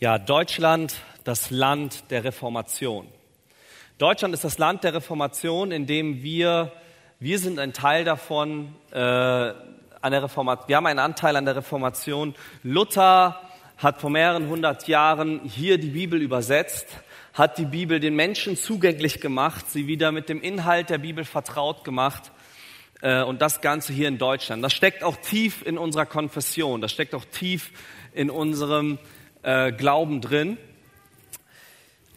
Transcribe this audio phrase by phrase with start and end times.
[0.00, 0.94] Ja, Deutschland,
[1.24, 3.08] das Land der Reformation.
[3.98, 6.70] Deutschland ist das Land der Reformation, in dem wir,
[7.18, 11.56] wir sind ein Teil davon, äh, an der Reformation, wir haben einen Anteil an der
[11.56, 12.36] Reformation.
[12.62, 13.40] Luther
[13.76, 16.86] hat vor mehreren hundert Jahren hier die Bibel übersetzt,
[17.34, 21.82] hat die Bibel den Menschen zugänglich gemacht, sie wieder mit dem Inhalt der Bibel vertraut
[21.82, 22.30] gemacht
[23.02, 24.62] äh, und das Ganze hier in Deutschland.
[24.62, 27.72] Das steckt auch tief in unserer Konfession, das steckt auch tief
[28.14, 29.00] in unserem
[29.42, 30.58] äh, Glauben drin.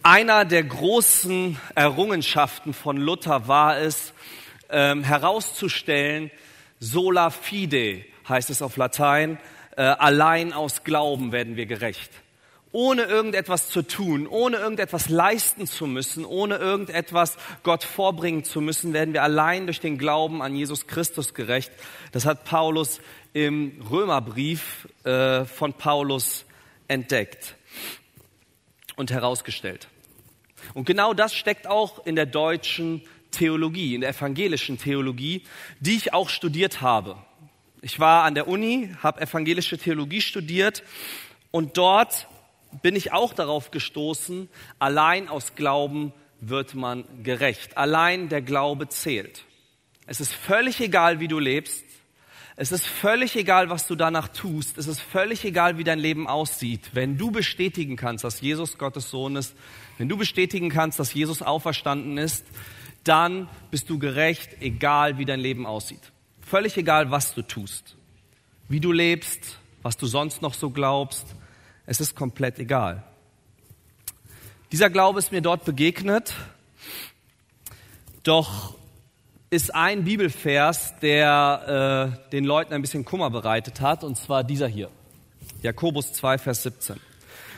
[0.04, 4.14] Einer der großen Errungenschaften von Luther war es,
[4.70, 6.32] ähm, herauszustellen,
[6.80, 9.38] sola fide heißt es auf Latein,
[9.76, 12.12] äh, allein aus Glauben werden wir gerecht.
[12.72, 18.94] Ohne irgendetwas zu tun, ohne irgendetwas leisten zu müssen, ohne irgendetwas Gott vorbringen zu müssen,
[18.94, 21.72] werden wir allein durch den Glauben an Jesus Christus gerecht.
[22.14, 23.02] Das hat Paulus
[23.34, 26.46] im Römerbrief äh, von Paulus
[26.92, 27.56] entdeckt
[28.98, 29.88] und herausgestellt.
[30.74, 35.44] Und genau das steckt auch in der deutschen Theologie, in der evangelischen Theologie,
[35.80, 37.18] die ich auch studiert habe.
[37.82, 40.84] Ich war an der Uni, habe evangelische Theologie studiert
[41.50, 42.28] und dort
[42.82, 47.78] bin ich auch darauf gestoßen, allein aus Glauben wird man gerecht.
[47.78, 49.46] Allein der Glaube zählt.
[50.08, 51.86] Es ist völlig egal, wie du lebst.
[52.56, 54.78] Es ist völlig egal, was du danach tust.
[54.78, 56.90] Es ist völlig egal, wie dein Leben aussieht.
[56.94, 59.56] Wenn du bestätigen kannst, dass Jesus Gottes Sohn ist,
[59.98, 62.46] wenn du bestätigen kannst, dass Jesus auferstanden ist,
[63.04, 66.12] dann bist du gerecht, egal wie dein Leben aussieht.
[66.42, 67.96] Völlig egal, was du tust,
[68.68, 71.36] wie du lebst, was du sonst noch so glaubst.
[71.86, 73.04] Es ist komplett egal.
[74.72, 76.34] Dieser Glaube ist mir dort begegnet,
[78.24, 78.76] doch
[79.52, 84.68] ist ein Bibelvers, der äh, den Leuten ein bisschen Kummer bereitet hat, und zwar dieser
[84.68, 84.90] hier.
[85.62, 86.96] Jakobus 2, Vers 17.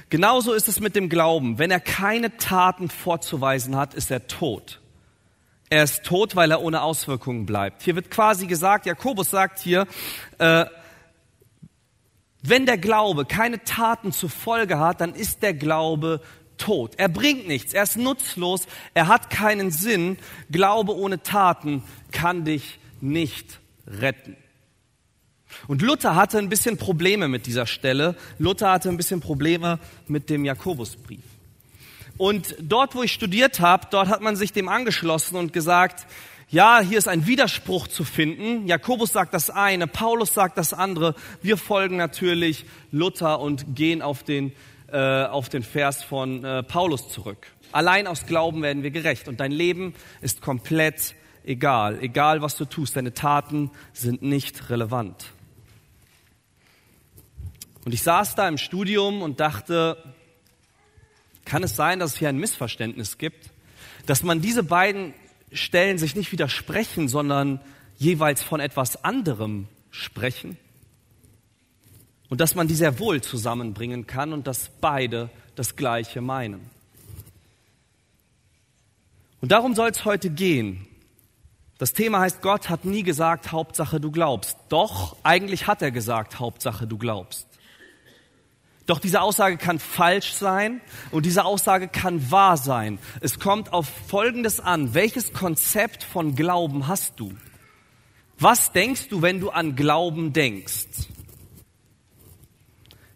[0.10, 1.60] Genauso ist es mit dem Glauben.
[1.60, 4.82] Wenn er keine Taten vorzuweisen hat, ist er tot.
[5.70, 7.84] Er ist tot, weil er ohne Auswirkungen bleibt.
[7.84, 9.86] Hier wird quasi gesagt, Jakobus sagt hier,
[10.40, 10.66] äh,
[12.42, 16.22] wenn der Glaube keine Taten zur Folge hat, dann ist der Glaube
[16.64, 16.94] tot.
[16.98, 20.18] Er bringt nichts, er ist nutzlos, er hat keinen Sinn.
[20.50, 24.38] Glaube ohne Taten kann dich nicht retten.
[25.68, 28.16] Und Luther hatte ein bisschen Probleme mit dieser Stelle.
[28.40, 31.24] Luther hatte ein bisschen Probleme mit dem Jakobusbrief.
[32.18, 36.08] Und dort, wo ich studiert habe, dort hat man sich dem angeschlossen und gesagt,
[36.50, 38.68] ja, hier ist ein Widerspruch zu finden.
[38.68, 41.16] Jakobus sagt das eine, Paulus sagt das andere.
[41.42, 44.54] Wir folgen natürlich Luther und gehen auf den
[44.94, 47.48] äh, auf den Vers von äh, Paulus zurück.
[47.72, 52.00] Allein aus Glauben werden wir gerecht und dein Leben ist komplett egal.
[52.02, 55.32] Egal, was du tust, deine Taten sind nicht relevant.
[57.86, 59.98] Und ich saß da im Studium und dachte,
[61.44, 63.50] kann es sein, dass es hier ein Missverständnis gibt,
[64.06, 65.14] dass man diese beiden
[65.52, 67.60] Stellen sich nicht widersprechen, sondern
[67.98, 70.58] jeweils von etwas anderem sprechen?
[72.34, 76.68] Und dass man die sehr wohl zusammenbringen kann und dass beide das Gleiche meinen.
[79.40, 80.88] Und darum soll es heute gehen.
[81.78, 84.58] Das Thema heißt, Gott hat nie gesagt, Hauptsache du glaubst.
[84.70, 87.46] Doch, eigentlich hat er gesagt, Hauptsache du glaubst.
[88.88, 92.98] Doch diese Aussage kann falsch sein und diese Aussage kann wahr sein.
[93.22, 94.96] Es kommt auf Folgendes an.
[94.96, 97.32] Welches Konzept von Glauben hast du?
[98.40, 101.13] Was denkst du, wenn du an Glauben denkst?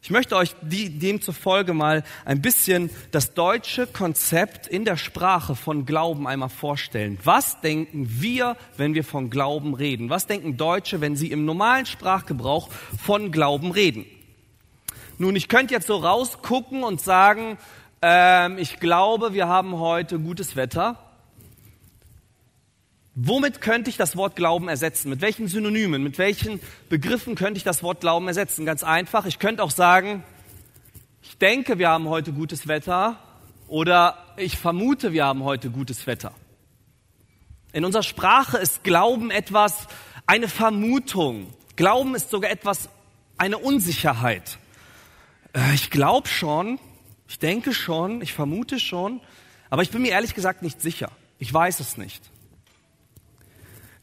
[0.07, 5.85] Ich möchte euch die, demzufolge mal ein bisschen das deutsche Konzept in der Sprache von
[5.85, 7.19] Glauben einmal vorstellen.
[7.25, 10.09] Was denken wir, wenn wir von Glauben reden?
[10.09, 14.05] Was denken Deutsche, wenn sie im normalen Sprachgebrauch von Glauben reden?
[15.17, 17.57] Nun, ich könnte jetzt so rausgucken und sagen,
[18.01, 21.06] ähm, ich glaube, wir haben heute gutes Wetter.
[23.19, 25.09] Womit könnte ich das Wort Glauben ersetzen?
[25.09, 28.63] Mit welchen Synonymen, mit welchen Begriffen könnte ich das Wort Glauben ersetzen?
[28.63, 29.25] Ganz einfach.
[29.25, 30.23] Ich könnte auch sagen,
[31.23, 33.17] ich denke, wir haben heute gutes Wetter
[33.67, 36.31] oder ich vermute, wir haben heute gutes Wetter.
[37.73, 39.87] In unserer Sprache ist Glauben etwas,
[40.27, 41.51] eine Vermutung.
[41.75, 42.87] Glauben ist sogar etwas,
[43.39, 44.59] eine Unsicherheit.
[45.53, 46.77] Äh, ich glaube schon,
[47.27, 49.21] ich denke schon, ich vermute schon,
[49.71, 51.09] aber ich bin mir ehrlich gesagt nicht sicher.
[51.39, 52.21] Ich weiß es nicht.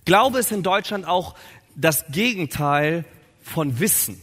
[0.04, 1.34] Glaube ist in Deutschland auch
[1.74, 3.04] das Gegenteil
[3.42, 4.20] von Wissen.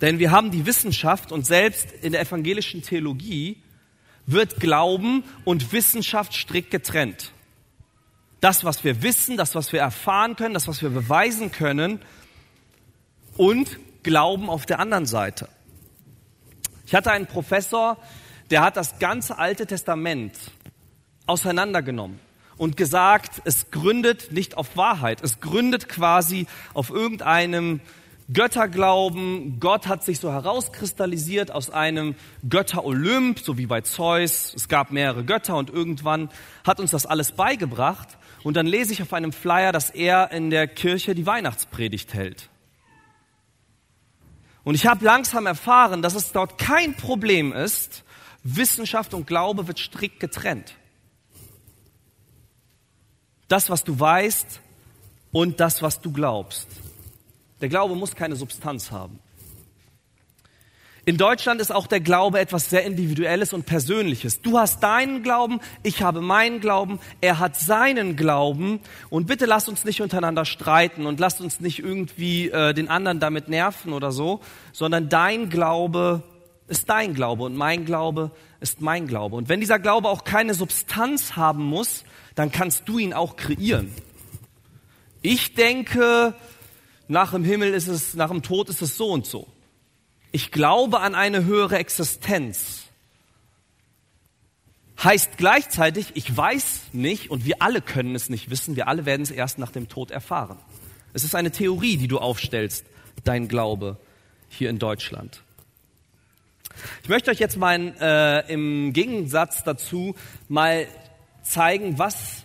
[0.00, 3.62] Denn wir haben die Wissenschaft und selbst in der evangelischen Theologie
[4.26, 7.32] wird Glauben und Wissenschaft strikt getrennt.
[8.40, 12.00] Das, was wir wissen, das, was wir erfahren können, das, was wir beweisen können
[13.36, 15.48] und Glauben auf der anderen Seite.
[16.86, 17.96] Ich hatte einen Professor,
[18.50, 20.34] der hat das ganze Alte Testament
[21.26, 22.25] auseinandergenommen
[22.58, 27.80] und gesagt, es gründet nicht auf Wahrheit, es gründet quasi auf irgendeinem
[28.32, 29.60] Götterglauben.
[29.60, 32.16] Gott hat sich so herauskristallisiert aus einem
[32.48, 34.52] Götterolymp, so wie bei Zeus.
[34.54, 36.30] Es gab mehrere Götter und irgendwann
[36.66, 38.18] hat uns das alles beigebracht.
[38.42, 42.48] Und dann lese ich auf einem Flyer, dass er in der Kirche die Weihnachtspredigt hält.
[44.64, 48.02] Und ich habe langsam erfahren, dass es dort kein Problem ist.
[48.42, 50.74] Wissenschaft und Glaube wird strikt getrennt.
[53.48, 54.60] Das, was du weißt
[55.32, 56.66] und das, was du glaubst.
[57.60, 59.18] Der Glaube muss keine Substanz haben.
[61.08, 64.42] In Deutschland ist auch der Glaube etwas sehr Individuelles und Persönliches.
[64.42, 68.80] Du hast deinen Glauben, ich habe meinen Glauben, er hat seinen Glauben.
[69.08, 73.20] Und bitte lasst uns nicht untereinander streiten und lasst uns nicht irgendwie äh, den anderen
[73.20, 74.40] damit nerven oder so,
[74.72, 76.24] sondern dein Glaube
[76.66, 79.36] ist dein Glaube und mein Glaube ist mein Glaube.
[79.36, 82.04] Und wenn dieser Glaube auch keine Substanz haben muss,
[82.36, 83.92] dann kannst du ihn auch kreieren.
[85.22, 86.34] Ich denke,
[87.08, 89.48] nach dem Himmel ist es, nach dem Tod ist es so und so.
[90.30, 92.84] Ich glaube an eine höhere Existenz.
[95.02, 99.22] Heißt gleichzeitig, ich weiß nicht und wir alle können es nicht wissen, wir alle werden
[99.22, 100.58] es erst nach dem Tod erfahren.
[101.12, 102.84] Es ist eine Theorie, die du aufstellst,
[103.24, 103.98] dein Glaube
[104.48, 105.42] hier in Deutschland.
[107.02, 110.14] Ich möchte euch jetzt mal äh, im Gegensatz dazu
[110.48, 110.86] mal
[111.46, 112.44] zeigen, was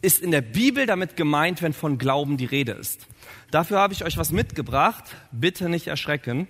[0.00, 3.06] ist in der Bibel damit gemeint, wenn von Glauben die Rede ist.
[3.50, 5.04] Dafür habe ich euch was mitgebracht.
[5.30, 6.48] Bitte nicht erschrecken.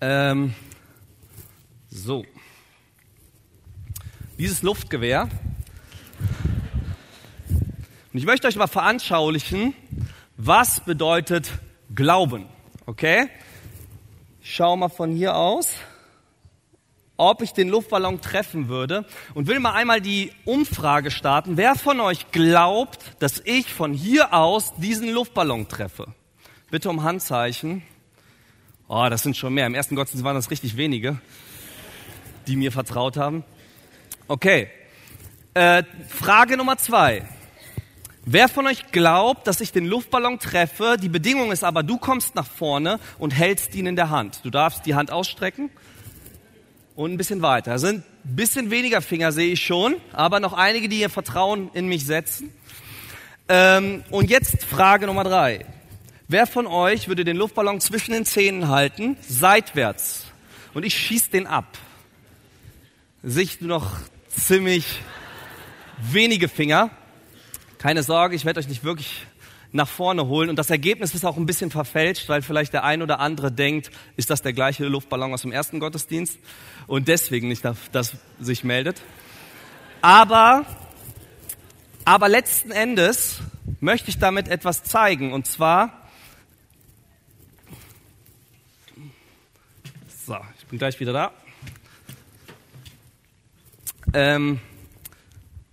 [0.00, 0.54] Ähm,
[1.88, 2.24] so.
[4.38, 5.28] Dieses Luftgewehr.
[8.12, 9.74] Und ich möchte euch mal veranschaulichen,
[10.36, 11.50] was bedeutet
[11.94, 12.46] Glauben.
[12.86, 13.28] Okay?
[14.40, 15.74] Ich schaue mal von hier aus
[17.20, 21.58] ob ich den Luftballon treffen würde und will mal einmal die Umfrage starten.
[21.58, 26.06] Wer von euch glaubt, dass ich von hier aus diesen Luftballon treffe?
[26.70, 27.82] Bitte um Handzeichen.
[28.88, 29.66] Oh, das sind schon mehr.
[29.66, 31.20] Im ersten Gottesdienst waren das richtig wenige,
[32.46, 33.44] die mir vertraut haben.
[34.26, 34.70] Okay.
[35.52, 37.28] Äh, Frage Nummer zwei.
[38.24, 40.96] Wer von euch glaubt, dass ich den Luftballon treffe?
[41.00, 44.40] Die Bedingung ist aber, du kommst nach vorne und hältst ihn in der Hand.
[44.42, 45.70] Du darfst die Hand ausstrecken
[47.00, 47.76] und ein bisschen weiter.
[47.76, 51.70] Es sind ein bisschen weniger Finger, sehe ich schon, aber noch einige, die ihr Vertrauen
[51.72, 52.52] in mich setzen.
[53.48, 55.64] Ähm, und jetzt Frage Nummer drei.
[56.28, 60.26] Wer von euch würde den Luftballon zwischen den Zähnen halten, seitwärts,
[60.74, 61.78] und ich schieße den ab?
[63.22, 63.92] Sicht noch
[64.28, 65.00] ziemlich
[66.02, 66.90] wenige Finger.
[67.78, 69.26] Keine Sorge, ich werde euch nicht wirklich
[69.72, 70.50] nach vorne holen.
[70.50, 73.90] Und das Ergebnis ist auch ein bisschen verfälscht, weil vielleicht der ein oder andere denkt,
[74.16, 76.38] ist das der gleiche Luftballon aus dem ersten Gottesdienst
[76.86, 79.00] und deswegen nicht das sich meldet.
[80.02, 80.64] Aber,
[82.04, 83.40] aber letzten Endes
[83.80, 86.08] möchte ich damit etwas zeigen und zwar,
[90.26, 91.32] so, ich bin gleich wieder da.
[94.12, 94.60] Ähm,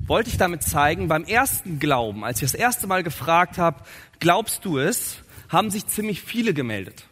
[0.08, 3.84] wollte ich damit zeigen, beim ersten Glauben, als ich das erste Mal gefragt habe,
[4.20, 5.18] glaubst du es,
[5.50, 7.06] haben sich ziemlich viele gemeldet.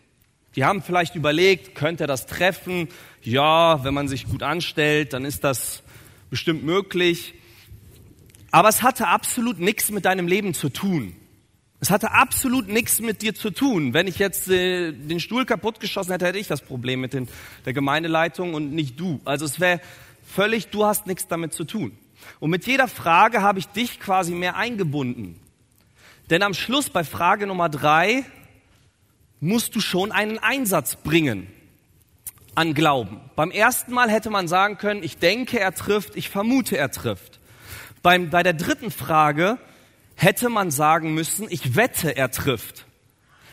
[0.55, 2.87] Die haben vielleicht überlegt, könnte er das treffen?
[3.21, 5.83] Ja, wenn man sich gut anstellt, dann ist das
[6.29, 7.33] bestimmt möglich.
[8.51, 11.13] Aber es hatte absolut nichts mit deinem Leben zu tun.
[11.81, 13.93] Es hatte absolut nichts mit dir zu tun.
[13.93, 17.27] Wenn ich jetzt äh, den Stuhl kaputtgeschossen hätte, hätte ich das Problem mit den,
[17.65, 19.19] der Gemeindeleitung und nicht du.
[19.25, 19.81] Also es wäre
[20.25, 21.97] völlig, du hast nichts damit zu tun.
[22.39, 25.39] Und mit jeder Frage habe ich dich quasi mehr eingebunden.
[26.29, 28.25] Denn am Schluss bei Frage Nummer drei
[29.39, 31.47] musst du schon einen Einsatz bringen
[32.55, 33.19] an Glauben.
[33.35, 37.39] Beim ersten Mal hätte man sagen können, ich denke, er trifft, ich vermute, er trifft.
[38.01, 39.57] Beim, bei der dritten Frage
[40.15, 42.85] hätte man sagen müssen, ich wette, er trifft.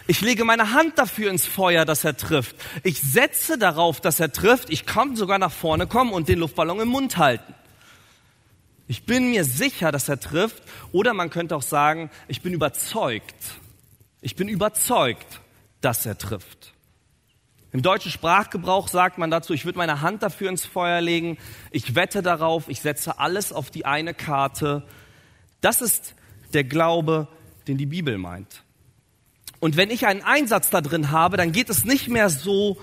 [0.06, 2.56] Ich lege meine Hand dafür ins Feuer, dass er trifft.
[2.82, 4.70] Ich setze darauf, dass er trifft.
[4.70, 7.54] Ich kann sogar nach vorne kommen und den Luftballon im Mund halten.
[8.92, 10.62] Ich bin mir sicher, dass er trifft.
[10.92, 13.34] Oder man könnte auch sagen, ich bin überzeugt.
[14.20, 15.40] Ich bin überzeugt,
[15.80, 16.74] dass er trifft.
[17.72, 21.38] Im deutschen Sprachgebrauch sagt man dazu, ich würde meine Hand dafür ins Feuer legen,
[21.70, 24.86] ich wette darauf, ich setze alles auf die eine Karte.
[25.62, 26.14] Das ist
[26.52, 27.28] der Glaube,
[27.68, 28.62] den die Bibel meint.
[29.58, 32.76] Und wenn ich einen Einsatz da drin habe, dann geht es nicht mehr so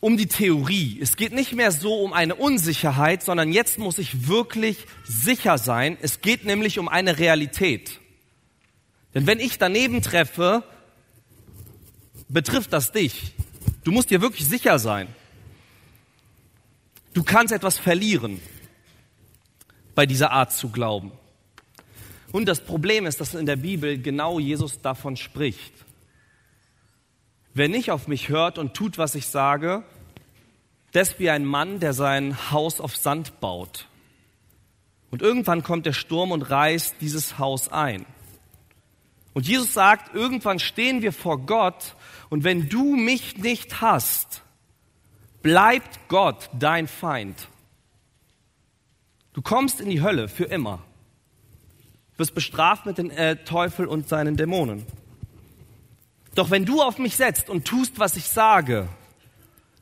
[0.00, 0.98] um die Theorie.
[1.00, 5.96] Es geht nicht mehr so um eine Unsicherheit, sondern jetzt muss ich wirklich sicher sein.
[6.00, 7.98] Es geht nämlich um eine Realität.
[9.14, 10.62] Denn wenn ich daneben treffe,
[12.28, 13.32] betrifft das dich.
[13.84, 15.08] Du musst dir wirklich sicher sein.
[17.14, 18.40] Du kannst etwas verlieren
[19.94, 21.10] bei dieser Art zu glauben.
[22.30, 25.72] Und das Problem ist, dass in der Bibel genau Jesus davon spricht.
[27.58, 29.82] Wer nicht auf mich hört und tut, was ich sage,
[30.94, 33.88] der ist wie ein Mann, der sein Haus auf Sand baut.
[35.10, 38.06] Und irgendwann kommt der Sturm und reißt dieses Haus ein.
[39.34, 41.96] Und Jesus sagt, irgendwann stehen wir vor Gott
[42.30, 44.44] und wenn du mich nicht hast,
[45.42, 47.48] bleibt Gott dein Feind.
[49.32, 50.84] Du kommst in die Hölle für immer.
[52.18, 54.86] Wirst bestraft mit dem äh, Teufel und seinen Dämonen.
[56.38, 58.88] Doch wenn du auf mich setzt und tust, was ich sage,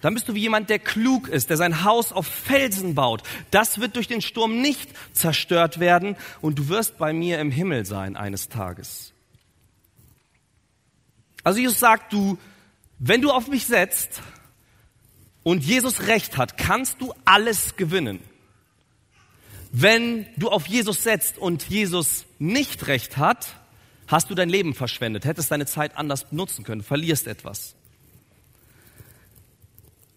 [0.00, 3.22] dann bist du wie jemand, der klug ist, der sein Haus auf Felsen baut.
[3.50, 7.84] Das wird durch den Sturm nicht zerstört werden und du wirst bei mir im Himmel
[7.84, 9.12] sein eines Tages.
[11.44, 12.38] Also Jesus sagt, du,
[12.98, 14.22] wenn du auf mich setzt
[15.42, 18.18] und Jesus recht hat, kannst du alles gewinnen.
[19.72, 23.46] Wenn du auf Jesus setzt und Jesus nicht recht hat,
[24.06, 27.74] hast du dein Leben verschwendet, hättest deine Zeit anders nutzen können, verlierst etwas.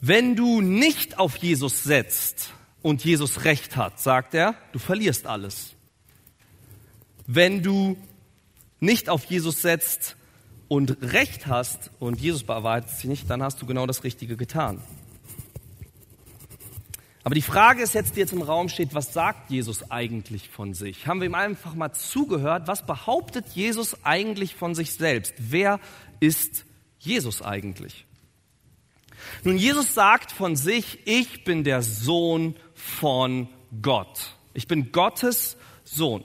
[0.02, 5.74] Wenn du nicht auf Jesus setzt und Jesus recht hat, sagt er, du verlierst alles.
[7.28, 7.98] Wenn du
[8.80, 10.16] nicht auf Jesus setzt
[10.68, 14.82] und recht hast und Jesus bewahrheitet sich nicht, dann hast du genau das Richtige getan.
[17.24, 20.74] Aber die Frage ist jetzt, die jetzt im Raum steht, was sagt Jesus eigentlich von
[20.74, 21.06] sich?
[21.06, 22.68] Haben wir ihm einfach mal zugehört?
[22.68, 25.34] Was behauptet Jesus eigentlich von sich selbst?
[25.38, 25.80] Wer
[26.20, 26.66] ist
[27.00, 28.06] Jesus eigentlich?
[29.44, 33.50] Nun, Jesus sagt von sich, ich bin der Sohn von
[33.82, 34.34] Gott.
[34.54, 36.24] Ich bin Gottes Sohn.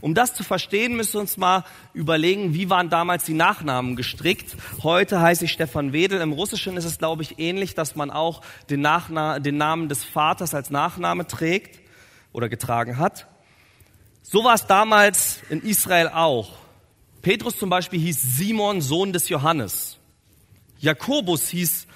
[0.00, 4.56] Um das zu verstehen, müssen wir uns mal überlegen, wie waren damals die Nachnamen gestrickt.
[4.82, 6.20] Heute heiße ich Stefan Wedel.
[6.20, 10.04] Im Russischen ist es, glaube ich, ähnlich, dass man auch den, Nachna den Namen des
[10.04, 11.80] Vaters als Nachname trägt
[12.32, 13.26] oder getragen hat.
[14.22, 16.52] So war es damals in Israel auch.
[17.22, 19.98] Petrus zum Beispiel hieß Simon, Sohn des Johannes.
[20.78, 21.86] Jakobus hieß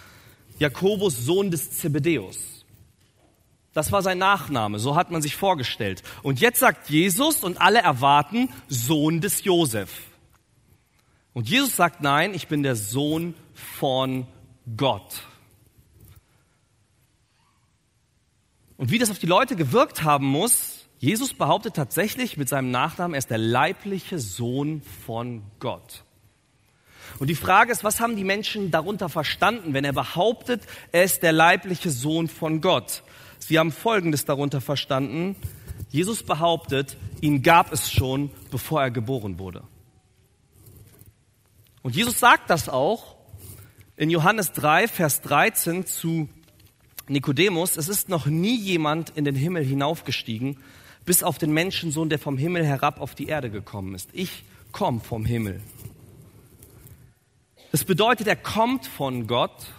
[0.58, 2.57] Jakobus, Sohn des Zebedeus.
[3.78, 6.02] Das war sein Nachname, so hat man sich vorgestellt.
[6.24, 9.88] Und jetzt sagt Jesus und alle erwarten Sohn des Josef.
[11.32, 14.26] Und Jesus sagt, nein, ich bin der Sohn von
[14.76, 15.22] Gott.
[18.78, 23.14] Und wie das auf die Leute gewirkt haben muss, Jesus behauptet tatsächlich mit seinem Nachnamen,
[23.14, 26.02] er ist der leibliche Sohn von Gott.
[27.20, 31.22] Und die Frage ist, was haben die Menschen darunter verstanden, wenn er behauptet, er ist
[31.22, 33.04] der leibliche Sohn von Gott?
[33.48, 35.34] Sie haben Folgendes darunter verstanden.
[35.88, 39.62] Jesus behauptet, ihn gab es schon, bevor er geboren wurde.
[41.80, 43.16] Und Jesus sagt das auch
[43.96, 46.28] in Johannes 3, Vers 13 zu
[47.08, 47.78] Nikodemus.
[47.78, 50.58] Es ist noch nie jemand in den Himmel hinaufgestiegen,
[51.06, 54.10] bis auf den Menschensohn, der vom Himmel herab auf die Erde gekommen ist.
[54.12, 55.62] Ich komme vom Himmel.
[57.72, 59.72] Das bedeutet, er kommt von Gott.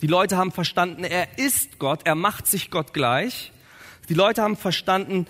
[0.00, 3.52] Die Leute haben verstanden, er ist Gott, er macht sich Gott gleich.
[4.08, 5.26] Die Leute haben verstanden,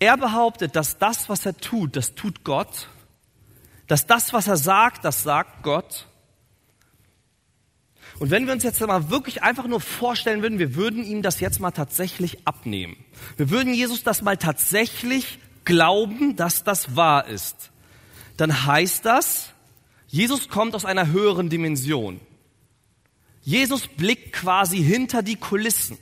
[0.00, 2.88] er behauptet, dass das, was er tut, das tut Gott.
[3.86, 6.06] Dass das, was er sagt, das sagt Gott.
[8.18, 11.40] Und wenn wir uns jetzt mal wirklich einfach nur vorstellen würden, wir würden ihm das
[11.40, 12.96] jetzt mal tatsächlich abnehmen.
[13.36, 17.70] Wir würden Jesus das mal tatsächlich glauben, dass das wahr ist.
[18.36, 19.52] Dann heißt das,
[20.08, 22.20] Jesus kommt aus einer höheren Dimension.
[23.48, 25.96] Jesus blickt quasi hinter die Kulissen.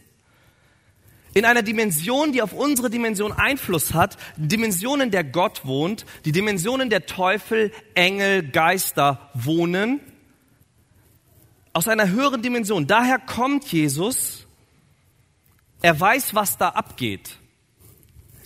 [1.32, 6.32] In einer Dimension, die auf unsere Dimension Einfluss hat, Dimension, in der Gott wohnt, die
[6.32, 10.00] Dimension, in der Teufel, Engel, Geister wohnen,
[11.72, 12.88] aus einer höheren Dimension.
[12.88, 14.48] Daher kommt Jesus.
[15.82, 17.36] Er weiß, was da abgeht.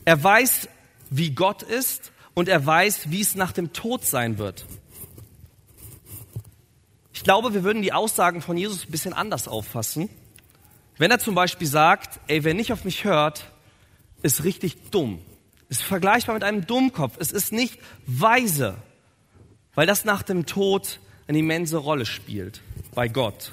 [0.04, 0.68] Er weiß,
[1.08, 4.66] wie Gott ist und er weiß, wie es nach dem Tod sein wird.
[7.20, 10.08] Ich glaube, wir würden die Aussagen von Jesus ein bisschen anders auffassen.
[10.96, 13.44] Wenn er zum Beispiel sagt, ey, wer nicht auf mich hört,
[14.22, 15.20] ist richtig dumm.
[15.68, 17.18] Ist vergleichbar mit einem Dummkopf.
[17.18, 18.74] Es ist nicht weise,
[19.74, 20.98] weil das nach dem Tod
[21.28, 22.62] eine immense Rolle spielt
[22.94, 23.52] bei Gott.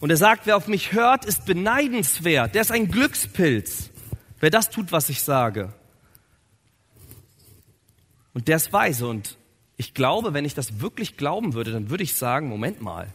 [0.00, 2.54] Und er sagt, wer auf mich hört, ist beneidenswert.
[2.54, 3.88] Der ist ein Glückspilz.
[4.38, 5.72] Wer das tut, was ich sage.
[8.34, 9.08] Und der ist weise.
[9.08, 9.38] Und
[9.80, 13.08] ich glaube, wenn ich das wirklich glauben würde, dann würde ich sagen, Moment mal,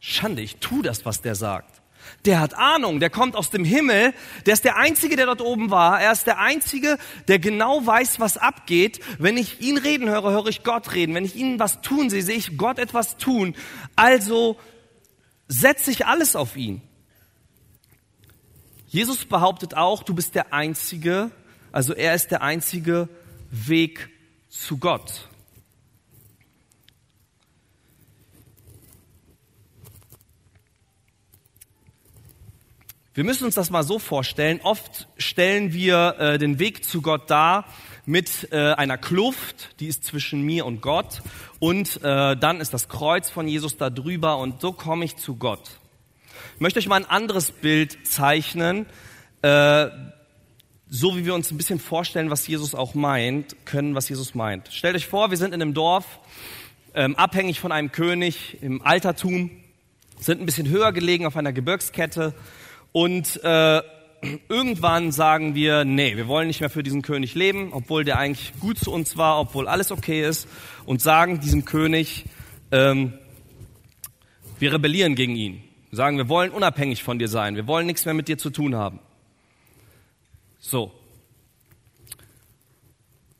[0.00, 1.82] Schande, ich tue das, was der sagt.
[2.24, 4.12] Der hat Ahnung, der kommt aus dem Himmel,
[4.44, 6.00] der ist der Einzige, der dort oben war.
[6.00, 8.98] Er ist der Einzige, der genau weiß, was abgeht.
[9.20, 11.14] Wenn ich ihn reden höre, höre ich Gott reden.
[11.14, 13.54] Wenn ich ihn was tun sehe, sehe ich Gott etwas tun.
[13.94, 14.58] Also
[15.46, 16.82] setze ich alles auf ihn.
[18.88, 21.30] Jesus behauptet auch, du bist der Einzige,
[21.70, 23.08] also er ist der einzige
[23.52, 24.08] Weg
[24.48, 25.28] zu Gott.
[33.18, 34.60] Wir müssen uns das mal so vorstellen.
[34.62, 37.64] Oft stellen wir äh, den Weg zu Gott dar
[38.06, 41.22] mit äh, einer Kluft, die ist zwischen mir und Gott.
[41.58, 45.34] Und äh, dann ist das Kreuz von Jesus da drüber und so komme ich zu
[45.34, 45.80] Gott.
[46.54, 48.86] Ich möchte euch mal ein anderes Bild zeichnen,
[49.42, 49.88] äh,
[50.88, 54.68] so wie wir uns ein bisschen vorstellen, was Jesus auch meint, können, was Jesus meint.
[54.72, 56.20] Stellt euch vor, wir sind in einem Dorf,
[56.94, 59.50] ähm, abhängig von einem König im Altertum,
[60.20, 62.32] sind ein bisschen höher gelegen auf einer Gebirgskette
[62.92, 63.82] und äh,
[64.48, 68.52] irgendwann sagen wir, nee, wir wollen nicht mehr für diesen König leben, obwohl der eigentlich
[68.60, 70.48] gut zu uns war, obwohl alles okay ist,
[70.86, 72.24] und sagen diesem König,
[72.70, 73.14] ähm,
[74.58, 75.62] wir rebellieren gegen ihn.
[75.90, 78.74] Sagen, wir wollen unabhängig von dir sein, wir wollen nichts mehr mit dir zu tun
[78.74, 78.98] haben.
[80.58, 80.92] So.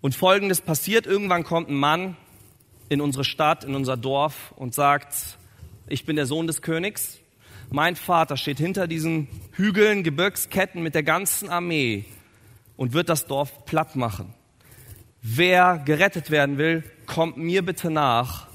[0.00, 2.16] Und folgendes passiert, irgendwann kommt ein Mann
[2.88, 5.14] in unsere Stadt, in unser Dorf und sagt,
[5.88, 7.18] ich bin der Sohn des Königs,
[7.70, 12.04] mein Vater steht hinter diesen Hügeln, Gebirgsketten mit der ganzen Armee
[12.76, 14.34] und wird das Dorf platt machen.
[15.20, 18.46] Wer gerettet werden will, kommt mir bitte nach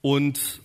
[0.00, 0.60] und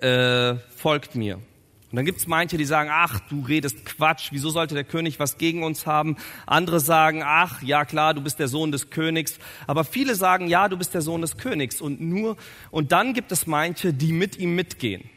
[0.00, 1.36] äh, folgt mir.
[1.36, 5.18] Und dann gibt es manche, die sagen, ach, du redest Quatsch, wieso sollte der König
[5.18, 6.16] was gegen uns haben?
[6.44, 9.38] Andere sagen, ach, ja klar, du bist der Sohn des Königs.
[9.66, 11.80] Aber viele sagen, ja, du bist der Sohn des Königs.
[11.80, 12.36] Und nur,
[12.70, 15.08] und dann gibt es manche, die mit ihm mitgehen.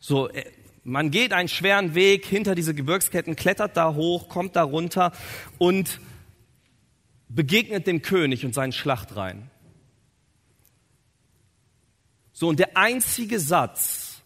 [0.00, 0.50] So, äh,
[0.82, 5.12] man geht einen schweren Weg hinter diese Gebirgsketten, klettert da hoch, kommt da runter
[5.58, 6.00] und
[7.28, 9.50] begegnet dem König und seinen Schlachtreihen.
[12.32, 14.22] So, und der einzige Satz,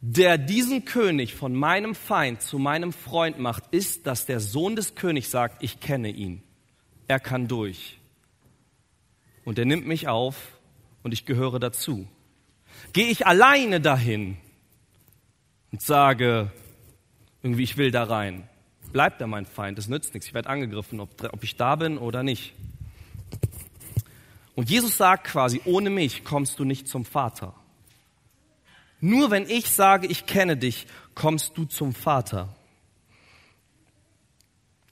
[0.00, 4.96] der diesen König von meinem Feind zu meinem Freund macht, ist, dass der Sohn des
[4.96, 6.42] Königs sagt, ich kenne ihn.
[7.06, 7.98] Er kann durch.
[9.44, 10.58] Und er nimmt mich auf
[11.04, 12.08] und ich gehöre dazu.
[12.96, 14.38] Gehe ich alleine dahin
[15.70, 16.50] und sage,
[17.42, 18.48] irgendwie, ich will da rein,
[18.90, 21.98] bleibt er mein Feind, das nützt nichts, ich werde angegriffen, ob, ob ich da bin
[21.98, 22.54] oder nicht.
[24.54, 27.52] Und Jesus sagt quasi, ohne mich kommst du nicht zum Vater.
[29.02, 32.56] Nur wenn ich sage, ich kenne dich, kommst du zum Vater.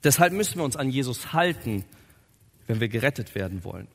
[0.02, 1.86] Deshalb müssen wir uns an Jesus halten,
[2.66, 3.88] wenn wir gerettet werden wollen.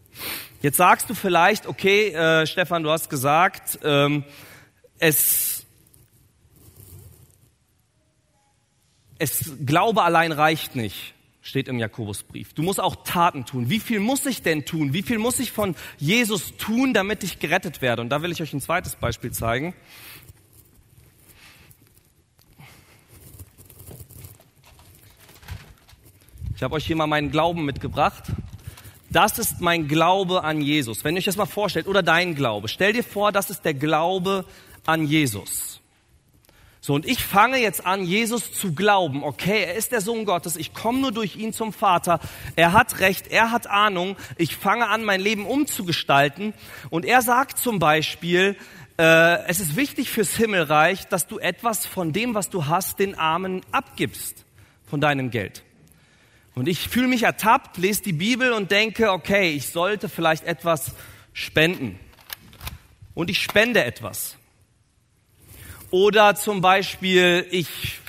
[0.62, 4.24] Jetzt sagst du vielleicht, okay, äh, Stefan, du hast gesagt, ähm,
[5.00, 5.66] es,
[9.18, 12.54] es Glaube allein reicht nicht, steht im Jakobusbrief.
[12.54, 13.70] Du musst auch Taten tun.
[13.70, 14.94] Wie viel muss ich denn tun?
[14.94, 18.02] Wie viel muss ich von Jesus tun, damit ich gerettet werde?
[18.02, 19.74] Und da will ich euch ein zweites Beispiel zeigen.
[26.60, 28.26] Ich habe euch hier mal meinen Glauben mitgebracht.
[29.12, 31.04] Das ist mein Glaube an Jesus.
[31.04, 32.68] Wenn ihr euch das mal vorstellt, oder dein Glaube.
[32.68, 34.46] Stell dir vor, das ist der Glaube
[34.86, 35.82] an Jesus.
[36.82, 39.24] So, und ich fange jetzt an, Jesus zu glauben.
[39.24, 40.56] Okay, er ist der Sohn Gottes.
[40.56, 42.20] Ich komme nur durch ihn zum Vater.
[42.56, 44.16] Er hat Recht, er hat Ahnung.
[44.38, 46.54] Ich fange an, mein Leben umzugestalten.
[46.90, 48.56] Und er sagt zum Beispiel,
[48.98, 53.18] äh, es ist wichtig fürs Himmelreich, dass du etwas von dem, was du hast, den
[53.18, 54.46] Armen abgibst,
[54.86, 55.64] von deinem Geld.
[56.60, 60.92] Und ich fühle mich ertappt, lese die Bibel und denke, okay, ich sollte vielleicht etwas
[61.32, 61.98] spenden.
[63.14, 64.36] Und ich spende etwas.
[65.90, 68.00] Oder zum Beispiel, ich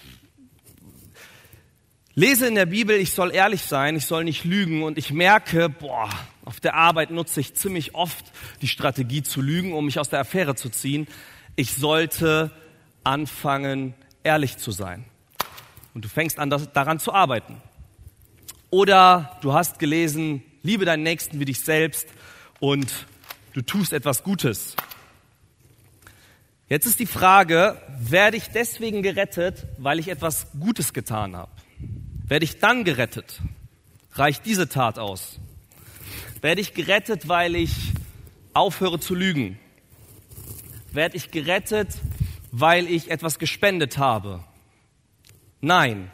[2.17, 5.69] lese in der Bibel, ich soll ehrlich sein, ich soll nicht lügen und ich merke,
[5.69, 6.11] boah,
[6.45, 8.33] auf der Arbeit nutze ich ziemlich oft
[8.63, 11.07] die Strategie zu lügen, um mich aus der Affäre zu ziehen.
[11.55, 12.51] Ich sollte
[13.05, 15.05] anfangen, ehrlich zu sein.
[15.95, 17.63] Und du fängst an, daran zu arbeiten.
[18.71, 22.09] Oder du hast gelesen, liebe deinen Nächsten wie dich selbst
[22.61, 23.07] und
[23.53, 24.77] du tust etwas Gutes.
[26.69, 31.51] Jetzt ist die Frage, werde ich deswegen gerettet, weil ich etwas Gutes getan habe?
[32.29, 33.41] Werde ich dann gerettet?
[34.13, 35.41] Reicht diese Tat aus?
[36.41, 37.93] Werde ich gerettet, weil ich
[38.55, 39.59] aufhöre zu lügen?
[40.93, 41.89] Werde ich gerettet,
[42.53, 44.45] weil ich etwas gespendet habe?
[45.61, 46.13] Nein,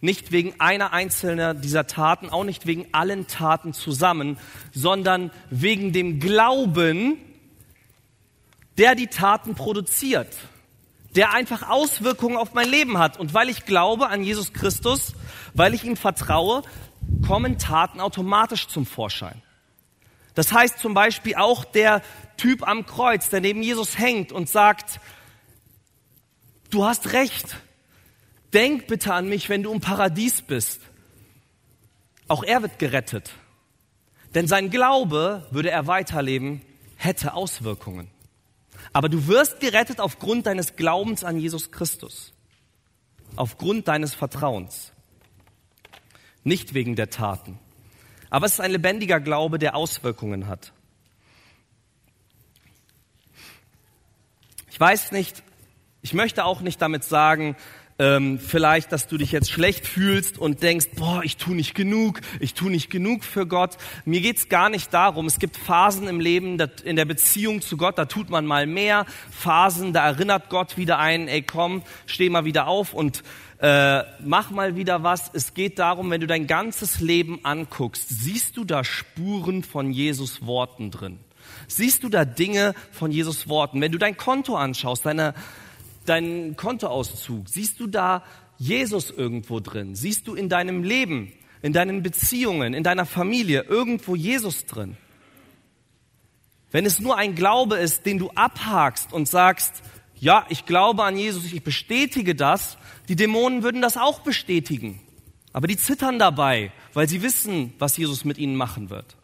[0.00, 4.38] nicht wegen einer einzelnen dieser Taten, auch nicht wegen allen Taten zusammen,
[4.72, 7.18] sondern wegen dem Glauben,
[8.76, 10.36] der die Taten produziert.
[11.14, 13.18] der einfach Auswirkungen auf mein Leben hat.
[13.18, 15.14] Und weil ich glaube an Jesus Christus,
[15.54, 16.62] weil ich ihm vertraue,
[17.26, 19.42] kommen Taten automatisch zum Vorschein.
[20.34, 22.02] Das heißt zum Beispiel auch der
[22.36, 25.00] Typ am Kreuz, der neben Jesus hängt und sagt,
[26.70, 27.56] du hast recht,
[28.52, 30.80] denk bitte an mich, wenn du im Paradies bist.
[32.28, 33.32] Auch er wird gerettet.
[34.34, 36.62] Denn sein Glaube, würde er weiterleben,
[36.96, 38.10] hätte Auswirkungen.
[38.92, 42.32] Aber du wirst gerettet aufgrund deines Glaubens an Jesus Christus.
[43.36, 44.92] Aufgrund deines Vertrauens.
[46.44, 47.58] Nicht wegen der Taten.
[48.30, 50.72] Aber es ist ein lebendiger Glaube, der Auswirkungen hat.
[54.70, 55.42] Ich weiß nicht,
[56.02, 57.56] ich möchte auch nicht damit sagen,
[57.98, 62.20] ähm, vielleicht, dass du dich jetzt schlecht fühlst und denkst, boah, ich tu nicht genug,
[62.38, 63.76] ich tu nicht genug für Gott.
[64.04, 65.26] Mir geht's gar nicht darum.
[65.26, 69.04] Es gibt Phasen im Leben, in der Beziehung zu Gott, da tut man mal mehr.
[69.30, 73.24] Phasen, da erinnert Gott wieder ein, ey komm, steh mal wieder auf und
[73.58, 75.30] äh, mach mal wieder was.
[75.32, 80.46] Es geht darum, wenn du dein ganzes Leben anguckst, siehst du da Spuren von Jesus
[80.46, 81.18] Worten drin?
[81.66, 83.80] Siehst du da Dinge von Jesus Worten?
[83.80, 85.34] Wenn du dein Konto anschaust, deine
[86.08, 87.48] deinen Kontoauszug?
[87.48, 88.24] Siehst du da
[88.58, 89.94] Jesus irgendwo drin?
[89.94, 94.96] Siehst du in deinem Leben, in deinen Beziehungen, in deiner Familie irgendwo Jesus drin?
[96.70, 99.82] Wenn es nur ein Glaube ist, den du abhakst und sagst,
[100.20, 102.76] ja, ich glaube an Jesus, ich bestätige das,
[103.08, 105.00] die Dämonen würden das auch bestätigen.
[105.52, 109.16] Aber die zittern dabei, weil sie wissen, was Jesus mit ihnen machen wird.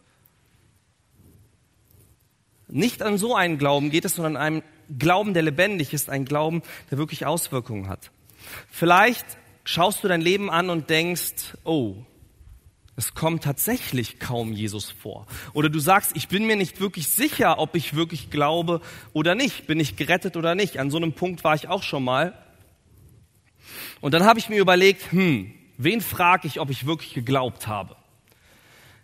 [2.67, 4.63] Nicht an so einen Glauben geht es, sondern an einem
[4.97, 8.11] Glauben, der lebendig ist, ein Glauben, der wirklich Auswirkungen hat.
[8.71, 9.25] Vielleicht
[9.63, 11.95] schaust du dein Leben an und denkst, oh,
[12.97, 15.27] es kommt tatsächlich kaum Jesus vor.
[15.53, 19.67] Oder du sagst, ich bin mir nicht wirklich sicher, ob ich wirklich glaube oder nicht.
[19.67, 20.79] Bin ich gerettet oder nicht?
[20.79, 22.33] An so einem Punkt war ich auch schon mal.
[23.99, 27.97] Und dann habe ich mir überlegt, hm, wen frage ich, ob ich wirklich geglaubt habe?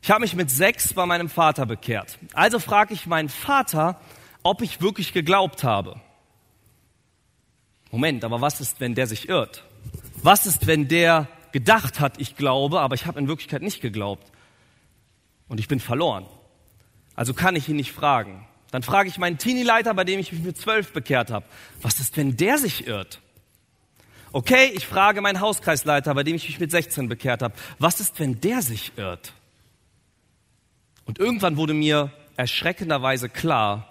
[0.02, 2.18] Ich habe mich mit sechs bei meinem Vater bekehrt.
[2.34, 4.00] Also frage ich meinen Vater,
[4.44, 6.00] ob ich wirklich geglaubt habe.
[7.92, 9.64] Moment, aber was ist, wenn der sich irrt?
[10.24, 14.32] Was ist, wenn der gedacht hat, ich glaube, aber ich habe in Wirklichkeit nicht geglaubt?
[15.48, 16.26] Und ich bin verloren.
[17.16, 18.48] Also kann ich ihn nicht fragen.
[18.72, 21.46] Dann frage ich meinen Teenie-Leiter, bei dem ich mich mit zwölf bekehrt habe.
[21.82, 23.20] Was ist, wenn der sich irrt?
[24.32, 27.54] Okay, ich frage meinen Hauskreisleiter, bei dem ich mich mit 16 bekehrt habe.
[27.80, 29.34] Was ist, wenn der sich irrt?
[31.04, 33.91] Und irgendwann wurde mir erschreckenderweise klar,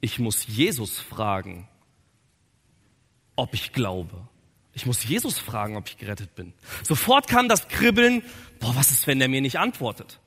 [0.00, 1.68] ich muss Jesus fragen,
[3.36, 4.28] ob ich glaube.
[4.72, 6.52] Ich muss Jesus fragen, ob ich gerettet bin.
[6.82, 8.22] Sofort kam das Kribbeln,
[8.60, 10.20] boah, was ist, wenn der mir nicht antwortet?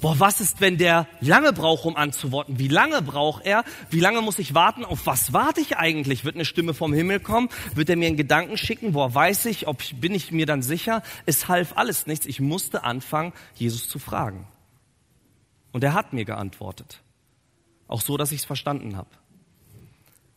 [0.00, 2.58] Boah, was ist, wenn der lange braucht, um anzuworten?
[2.58, 3.64] Wie lange braucht er?
[3.90, 4.84] Wie lange muss ich warten?
[4.84, 6.24] Auf was warte ich eigentlich?
[6.24, 7.48] Wird eine Stimme vom Himmel kommen?
[7.74, 8.92] Wird er mir einen Gedanken schicken?
[8.92, 9.66] Boah, weiß ich?
[9.66, 11.02] Ob ich, bin ich mir dann sicher?
[11.26, 12.26] Es half alles nichts.
[12.26, 14.46] Ich musste anfangen, Jesus zu fragen.
[15.72, 17.00] Und er hat mir geantwortet.
[17.88, 19.08] Auch so, dass ich es verstanden habe.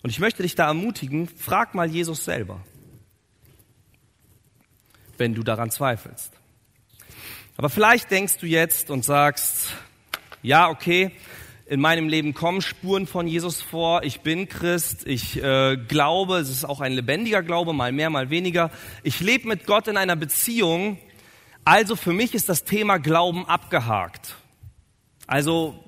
[0.02, 2.62] Und ich möchte dich da ermutigen, frag mal Jesus selber,
[5.18, 6.34] wenn du daran zweifelst.
[7.58, 9.74] Aber vielleicht denkst du jetzt und sagst,
[10.42, 11.12] ja, okay,
[11.68, 16.50] in meinem Leben kommen Spuren von Jesus vor, ich bin Christ, ich äh, glaube, es
[16.50, 18.72] ist auch ein lebendiger Glaube, mal mehr, mal weniger.
[19.04, 20.98] Ich lebe mit Gott in einer Beziehung,
[21.64, 24.36] also für mich ist das Thema Glauben abgehakt.
[25.28, 25.82] Also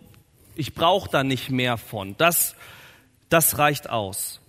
[0.55, 2.15] ich brauche da nicht mehr von.
[2.17, 2.55] Das,
[3.29, 4.39] das reicht aus.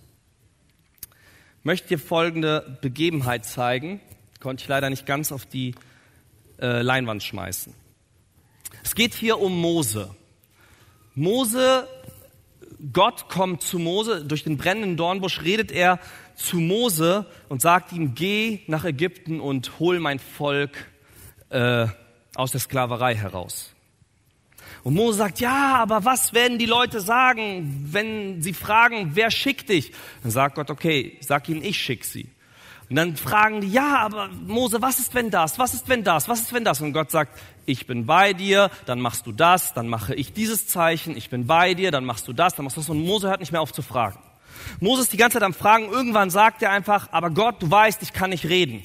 [1.59, 3.99] Ich möchte dir folgende Begebenheit zeigen.
[4.39, 5.73] Konnte ich leider nicht ganz auf die
[6.59, 7.73] äh, Leinwand schmeißen.
[8.83, 10.15] Es geht hier um Mose.
[11.15, 11.87] Mose,
[12.93, 15.99] Gott kommt zu Mose, durch den brennenden Dornbusch redet er
[16.35, 20.91] zu Mose und sagt ihm, geh nach Ägypten und hol mein Volk
[21.49, 21.87] äh,
[22.35, 23.74] aus der Sklaverei heraus.
[24.85, 29.69] Und Mose sagt, ja, aber was werden die Leute sagen, wenn sie fragen, wer schickt
[29.69, 29.91] dich?
[30.21, 32.29] Dann sagt Gott, okay, sag ihnen, ich schick sie.
[32.87, 35.57] Und dann fragen die, ja, aber Mose, was ist wenn das?
[35.57, 36.29] Was ist wenn das?
[36.29, 36.81] Was ist wenn das?
[36.81, 40.67] Und Gott sagt, ich bin bei dir, dann machst du das, dann mache ich dieses
[40.67, 42.89] Zeichen, ich bin bei dir, dann machst du das, dann machst du das.
[42.91, 44.19] Und Mose hört nicht mehr auf zu fragen.
[44.81, 48.03] Mose ist die ganze Zeit am Fragen, irgendwann sagt er einfach, aber Gott, du weißt,
[48.03, 48.83] ich kann nicht reden.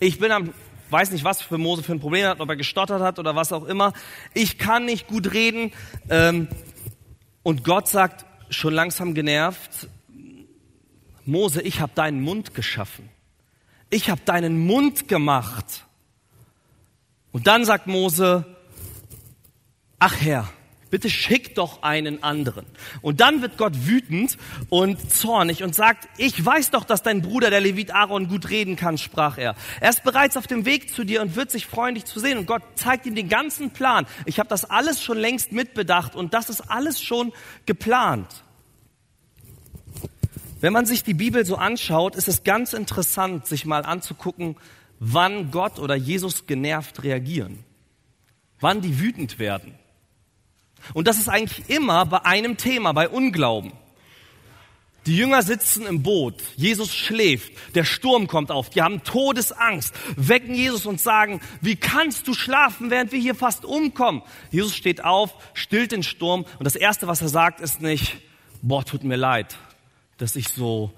[0.00, 0.52] Ich bin am
[0.90, 3.52] weiß nicht, was für Mose für ein Problem hat, ob er gestottert hat oder was
[3.52, 3.92] auch immer.
[4.34, 5.72] Ich kann nicht gut reden.
[6.08, 6.48] Ähm,
[7.42, 9.88] und Gott sagt, schon langsam genervt,
[11.24, 13.08] Mose, ich habe deinen Mund geschaffen.
[13.90, 15.84] Ich habe deinen Mund gemacht.
[17.32, 18.44] Und dann sagt Mose,
[19.98, 20.48] ach Herr,
[20.90, 22.64] Bitte schick doch einen anderen.
[23.02, 24.38] Und dann wird Gott wütend
[24.70, 28.76] und zornig und sagt, ich weiß doch, dass dein Bruder, der Levit Aaron, gut reden
[28.76, 29.54] kann, sprach er.
[29.80, 32.38] Er ist bereits auf dem Weg zu dir und wird sich freuen, dich zu sehen.
[32.38, 34.06] Und Gott zeigt ihm den ganzen Plan.
[34.24, 37.32] Ich habe das alles schon längst mitbedacht und das ist alles schon
[37.66, 38.44] geplant.
[40.60, 44.56] Wenn man sich die Bibel so anschaut, ist es ganz interessant, sich mal anzugucken,
[44.98, 47.64] wann Gott oder Jesus genervt reagieren.
[48.58, 49.77] Wann die wütend werden.
[50.94, 53.72] Und das ist eigentlich immer bei einem Thema, bei Unglauben.
[55.08, 60.54] Die Jünger sitzen im Boot, Jesus schläft, der Sturm kommt auf, die haben Todesangst, wecken
[60.54, 64.20] Jesus und sagen, wie kannst du schlafen, während wir hier fast umkommen?
[64.50, 68.18] Jesus steht auf, stillt den Sturm und das Erste, was er sagt, ist nicht,
[68.60, 69.56] boah, tut mir leid,
[70.18, 70.92] dass ich so,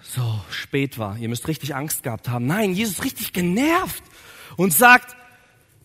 [0.00, 1.18] so spät war.
[1.18, 2.46] Ihr müsst richtig Angst gehabt haben.
[2.46, 4.02] Nein, Jesus ist richtig genervt
[4.56, 5.14] und sagt,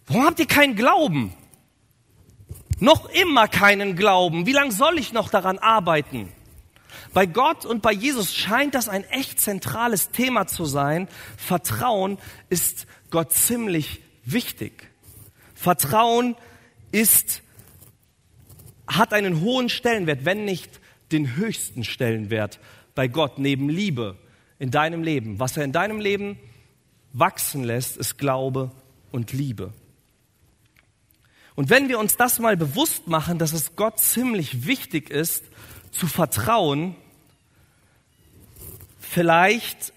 [0.06, 1.34] warum habt ihr keinen Glauben?
[2.80, 4.46] Noch immer keinen Glauben.
[4.46, 6.30] Wie lange soll ich noch daran arbeiten?
[7.13, 11.08] Bei Gott und bei Jesus scheint das ein echt zentrales Thema zu sein.
[11.38, 12.18] Vertrauen
[12.50, 14.90] ist Gott ziemlich wichtig.
[15.56, 16.36] Vertrauen
[16.92, 17.42] ist,
[18.88, 20.80] hat einen hohen Stellenwert, wenn nicht
[21.12, 22.60] den höchsten Stellenwert
[22.94, 24.18] bei Gott neben Liebe
[24.60, 25.40] in deinem Leben.
[25.40, 26.38] Was er in deinem Leben
[27.13, 28.72] wachsen lässt, ist Glaube
[29.12, 29.74] und Liebe.
[31.58, 35.43] Und wenn wir uns das mal bewusst machen, dass es Gott ziemlich wichtig ist,
[35.89, 36.96] zu vertrauen,
[39.00, 39.91] vielleicht,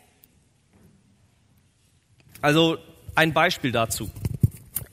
[2.41, 2.79] also
[3.15, 4.11] ein Beispiel dazu.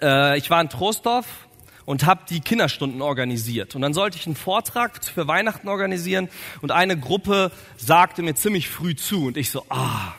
[0.02, 1.48] Äh, ich war in Troisdorf
[1.86, 3.74] und habe die Kinderstunden organisiert.
[3.74, 6.28] Und dann sollte ich einen Vortrag für Weihnachten organisieren
[6.62, 10.16] und eine Gruppe sagte mir ziemlich früh zu und ich so, ah,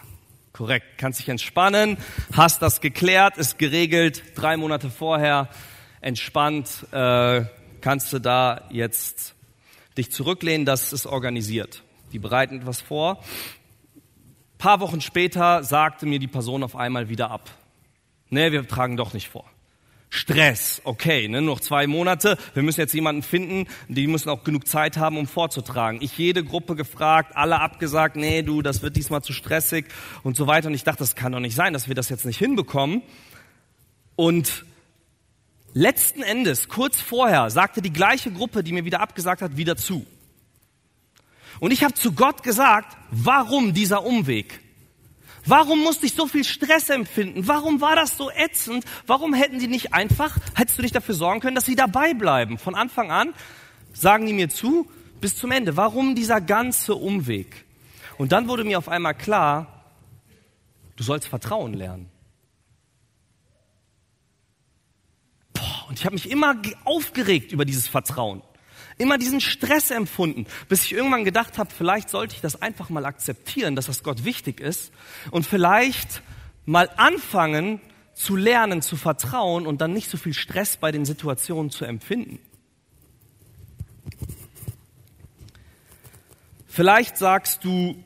[0.54, 1.98] korrekt, kannst dich entspannen,
[2.32, 5.50] hast das geklärt, ist geregelt, drei Monate vorher
[6.00, 7.44] entspannt, äh,
[7.80, 9.34] kannst du da jetzt
[9.96, 11.82] dich zurücklehnen, das ist organisiert.
[12.12, 13.18] Die bereiten etwas vor.
[13.18, 17.50] Ein paar Wochen später sagte mir die Person auf einmal wieder ab.
[18.30, 19.44] Nee, wir tragen doch nicht vor.
[20.10, 24.66] Stress, okay, ne, noch zwei Monate, wir müssen jetzt jemanden finden, die müssen auch genug
[24.66, 26.00] Zeit haben, um vorzutragen.
[26.00, 29.84] Ich jede Gruppe gefragt, alle abgesagt, nee, du, das wird diesmal zu stressig
[30.22, 30.68] und so weiter.
[30.68, 33.02] Und ich dachte, das kann doch nicht sein, dass wir das jetzt nicht hinbekommen.
[34.16, 34.64] Und
[35.74, 40.06] Letzten Endes, kurz vorher, sagte die gleiche Gruppe, die mir wieder abgesagt hat, wieder zu.
[41.60, 44.60] Und ich habe zu Gott gesagt, warum dieser Umweg?
[45.44, 47.48] Warum musste ich so viel Stress empfinden?
[47.48, 48.84] Warum war das so ätzend?
[49.06, 52.58] Warum hätten die nicht einfach, hättest du nicht dafür sorgen können, dass sie dabei bleiben?
[52.58, 53.32] Von Anfang an
[53.92, 54.86] sagen die mir zu,
[55.20, 55.76] bis zum Ende.
[55.76, 57.64] Warum dieser ganze Umweg?
[58.18, 59.84] Und dann wurde mir auf einmal klar,
[60.96, 62.10] du sollst Vertrauen lernen.
[65.88, 68.42] Und ich habe mich immer aufgeregt über dieses Vertrauen.
[68.98, 73.06] Immer diesen Stress empfunden, bis ich irgendwann gedacht habe, vielleicht sollte ich das einfach mal
[73.06, 74.92] akzeptieren, dass das Gott wichtig ist
[75.30, 76.22] und vielleicht
[76.66, 77.80] mal anfangen
[78.12, 82.40] zu lernen, zu vertrauen und dann nicht so viel Stress bei den Situationen zu empfinden.
[86.66, 87.96] Vielleicht sagst du,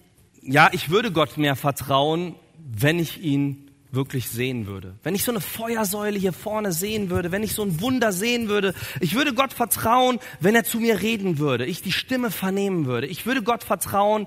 [0.43, 3.62] ja, ich würde Gott mehr vertrauen, wenn ich ihn
[3.93, 4.95] wirklich sehen würde.
[5.03, 8.49] Wenn ich so eine Feuersäule hier vorne sehen würde, wenn ich so ein Wunder sehen
[8.49, 12.87] würde, ich würde Gott vertrauen, wenn er zu mir reden würde, ich die Stimme vernehmen
[12.87, 13.07] würde.
[13.07, 14.27] Ich würde Gott vertrauen,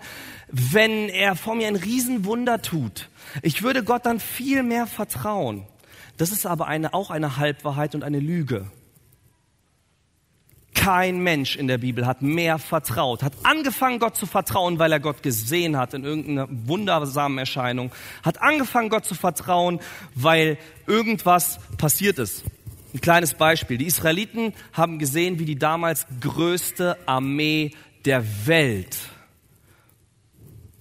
[0.49, 3.09] wenn er vor mir ein Riesenwunder tut.
[3.41, 5.65] Ich würde Gott dann viel mehr vertrauen.
[6.17, 8.67] Das ist aber eine, auch eine Halbwahrheit und eine Lüge.
[10.75, 14.99] Kein Mensch in der Bibel hat mehr vertraut, hat angefangen, Gott zu vertrauen, weil er
[14.99, 19.79] Gott gesehen hat in irgendeiner wundersamen Erscheinung, hat angefangen, Gott zu vertrauen,
[20.13, 22.43] weil irgendwas passiert ist.
[22.93, 23.77] Ein kleines Beispiel.
[23.77, 27.71] Die Israeliten haben gesehen, wie die damals größte Armee
[28.05, 28.97] der Welt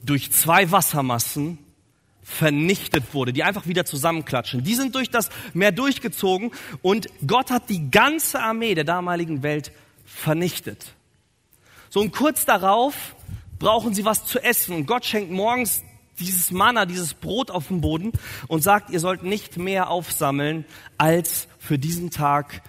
[0.04, 1.58] durch zwei Wassermassen
[2.22, 4.64] vernichtet wurde, die einfach wieder zusammenklatschen.
[4.64, 6.52] Die sind durch das Meer durchgezogen
[6.82, 9.72] und Gott hat die ganze Armee der damaligen Welt
[10.04, 10.94] vernichtet.
[11.90, 13.14] So und kurz darauf
[13.58, 15.82] brauchen sie was zu essen und Gott schenkt morgens
[16.18, 18.12] dieses Manna, dieses Brot auf dem Boden
[18.48, 20.64] und sagt, ihr sollt nicht mehr aufsammeln
[20.98, 22.62] als für diesen Tag,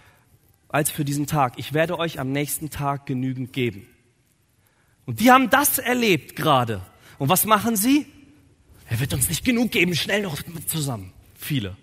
[0.69, 1.54] als für diesen Tag.
[1.58, 3.88] Ich werde euch am nächsten Tag genügend geben.
[5.06, 6.82] Und die haben das erlebt gerade.
[7.19, 8.08] Und was machen sie?
[8.89, 11.13] Er wird uns nicht genug geben, schnell noch zusammen.
[11.36, 11.76] Viele.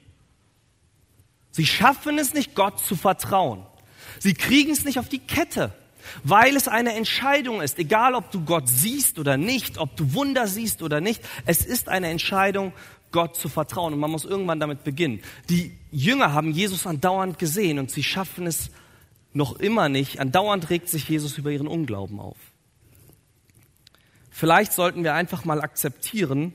[1.50, 3.64] Sie schaffen es nicht, Gott zu vertrauen.
[4.18, 5.72] Sie kriegen es nicht auf die Kette,
[6.24, 10.46] weil es eine Entscheidung ist, egal ob du Gott siehst oder nicht, ob du Wunder
[10.46, 12.72] siehst oder nicht, es ist eine Entscheidung,
[13.12, 15.20] Gott zu vertrauen und man muss irgendwann damit beginnen.
[15.50, 18.70] Die Jünger haben Jesus andauernd gesehen und sie schaffen es
[19.34, 22.36] noch immer nicht, andauernd regt sich Jesus über ihren Unglauben auf.
[24.30, 26.52] Vielleicht sollten wir einfach mal akzeptieren,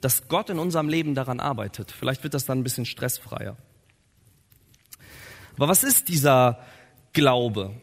[0.00, 1.90] dass Gott in unserem Leben daran arbeitet.
[1.90, 3.56] Vielleicht wird das dann ein bisschen stressfreier.
[5.56, 6.64] Aber was ist dieser
[7.12, 7.74] Glaube?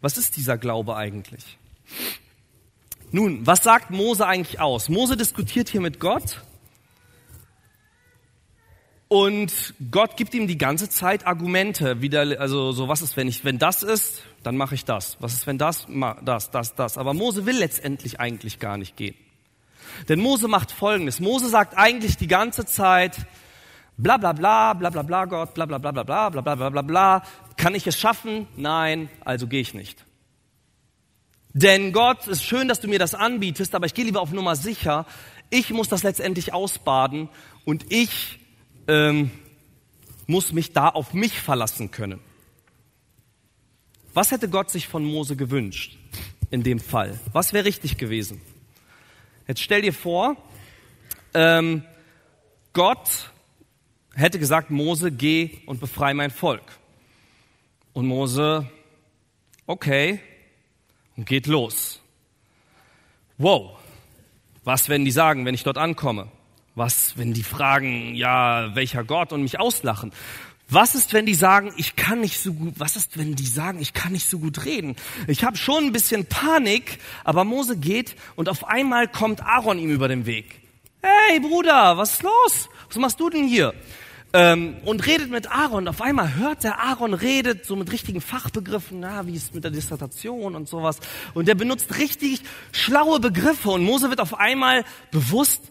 [0.00, 1.58] Was ist dieser Glaube eigentlich?
[3.10, 4.88] Nun, was sagt Mose eigentlich aus?
[4.88, 6.42] Mose diskutiert hier mit Gott
[9.08, 13.44] und Gott gibt ihm die ganze Zeit Argumente, wieder, also so was ist, wenn ich,
[13.44, 15.16] wenn das ist, dann mache ich das.
[15.20, 15.86] Was ist, wenn das,
[16.22, 16.98] das, das, das.
[16.98, 19.14] Aber Mose will letztendlich eigentlich gar nicht gehen.
[20.08, 21.20] Denn Mose macht Folgendes.
[21.20, 23.16] Mose sagt eigentlich die ganze Zeit,
[23.96, 26.70] bla bla bla, bla bla bla Gott, bla bla bla bla bla bla bla bla
[26.70, 27.22] bla bla.
[27.56, 28.46] Kann ich es schaffen?
[28.56, 30.04] Nein, also gehe ich nicht.
[31.52, 34.56] Denn Gott, ist schön, dass du mir das anbietest, aber ich gehe lieber auf Nummer
[34.56, 35.06] sicher.
[35.50, 37.28] Ich muss das letztendlich ausbaden
[37.64, 38.40] und ich
[38.88, 39.30] ähm,
[40.26, 42.20] muss mich da auf mich verlassen können.
[44.14, 45.96] Was hätte Gott sich von Mose gewünscht
[46.50, 47.18] in dem Fall?
[47.32, 48.40] Was wäre richtig gewesen?
[49.46, 50.36] Jetzt stell dir vor,
[51.34, 51.84] ähm,
[52.72, 53.30] Gott
[54.14, 56.64] hätte gesagt, Mose, geh und befreie mein Volk.
[57.94, 58.68] Und Mose,
[59.68, 60.18] okay,
[61.16, 62.00] und geht los.
[63.38, 63.78] Wow,
[64.64, 66.26] was werden die sagen, wenn ich dort ankomme?
[66.74, 70.12] Was, wenn die fragen, ja, welcher Gott und mich auslachen?
[70.68, 73.80] Was ist, wenn die sagen, ich kann nicht so gut, was ist, wenn die sagen,
[73.80, 74.96] ich kann nicht so gut reden?
[75.28, 79.90] Ich habe schon ein bisschen Panik, aber Mose geht und auf einmal kommt Aaron ihm
[79.90, 80.60] über den Weg.
[81.00, 82.68] Hey Bruder, was ist los?
[82.88, 83.72] Was machst du denn hier?
[84.36, 85.86] Ähm, und redet mit Aaron.
[85.86, 89.70] Auf einmal hört der Aaron redet so mit richtigen Fachbegriffen, na, wie ist mit der
[89.70, 90.98] Dissertation und sowas.
[91.34, 92.42] Und der benutzt richtig
[92.72, 95.62] schlaue Begriffe und Mose wird auf einmal bewusst,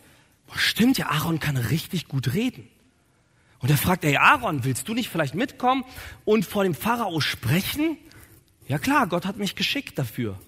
[0.48, 2.70] boah, stimmt ja, Aaron kann richtig gut reden.
[3.60, 5.84] Und er fragt, ey Aaron, willst du nicht vielleicht mitkommen
[6.24, 7.98] und vor dem Pharao sprechen?
[8.70, 10.40] Ja klar, Gott hat mich geschickt dafür.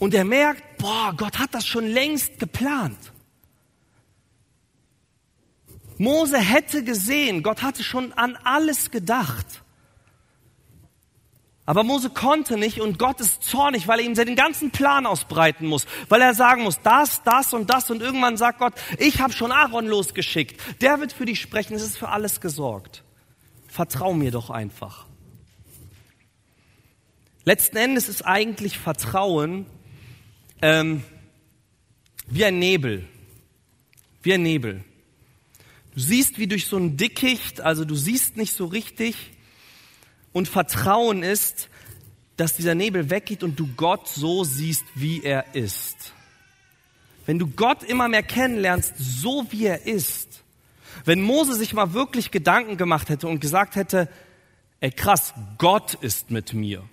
[0.00, 2.98] Und er merkt, boah, Gott hat das schon längst geplant.
[5.98, 9.62] Mose hätte gesehen, Gott hatte schon an alles gedacht.
[11.68, 15.66] Aber Mose konnte nicht und Gott ist zornig, weil er ihm seinen ganzen Plan ausbreiten
[15.66, 19.34] muss, weil er sagen muss, das, das und das und irgendwann sagt Gott, ich habe
[19.34, 23.04] schon Aaron losgeschickt, der wird für dich sprechen, es ist für alles gesorgt.
[23.66, 25.04] Vertrau mir doch einfach.
[27.44, 29.66] Letzten Endes ist eigentlich Vertrauen
[30.62, 31.04] ähm,
[32.28, 33.06] wie ein Nebel,
[34.22, 34.84] wie ein Nebel.
[35.98, 39.32] Du siehst wie durch so ein Dickicht, also du siehst nicht so richtig,
[40.32, 41.70] und Vertrauen ist,
[42.36, 46.12] dass dieser Nebel weggeht und du Gott so siehst, wie er ist.
[47.26, 50.44] Wenn du Gott immer mehr kennenlernst, so wie er ist,
[51.04, 54.08] wenn Mose sich mal wirklich Gedanken gemacht hätte und gesagt hätte,
[54.78, 56.88] ey krass, Gott ist mit mir.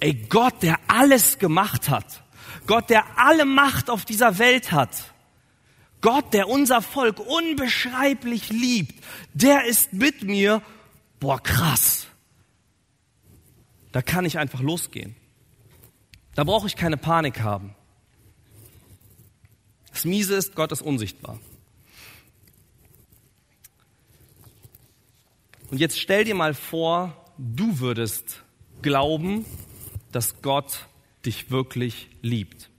[0.00, 2.22] Ey Gott, der alles gemacht hat.
[2.66, 5.15] Gott, der alle Macht auf dieser Welt hat.
[6.00, 9.02] Gott, der unser Volk unbeschreiblich liebt,
[9.34, 10.62] der ist mit mir.
[11.18, 12.06] Boah, krass.
[13.92, 15.16] Da kann ich einfach losgehen.
[16.34, 17.74] Da brauche ich keine Panik haben.
[19.90, 21.40] Das Miese ist, Gott ist unsichtbar.
[25.70, 28.42] Und jetzt stell dir mal vor, du würdest
[28.82, 29.46] glauben,
[30.12, 30.86] dass Gott
[31.24, 32.70] dich wirklich liebt.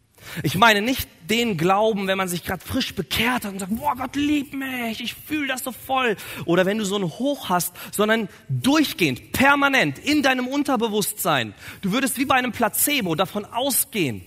[0.43, 3.95] Ich meine nicht den Glauben, wenn man sich gerade frisch bekehrt hat und sagt, boah,
[3.95, 6.15] Gott liebt mich, ich fühle das so voll.
[6.45, 11.53] Oder wenn du so ein Hoch hast, sondern durchgehend, permanent, in deinem Unterbewusstsein.
[11.81, 14.21] Du würdest wie bei einem Placebo davon ausgehen,